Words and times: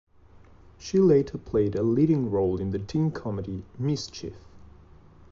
She 0.79 0.97
later 0.97 1.37
played 1.37 1.75
a 1.75 1.83
leading 1.83 2.31
role 2.31 2.59
in 2.59 2.71
the 2.71 2.79
teen 2.79 3.11
comedy 3.11 3.65
"Mischief". 3.77 4.33